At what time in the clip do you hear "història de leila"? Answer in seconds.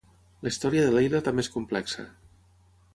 0.53-1.23